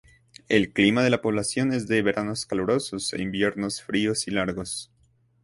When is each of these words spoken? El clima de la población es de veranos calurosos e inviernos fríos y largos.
El 0.49 0.73
clima 0.73 1.03
de 1.03 1.11
la 1.11 1.21
población 1.21 1.71
es 1.73 1.87
de 1.87 2.01
veranos 2.01 2.47
calurosos 2.47 3.13
e 3.13 3.21
inviernos 3.21 3.83
fríos 3.83 4.27
y 4.27 4.31
largos. 4.31 4.89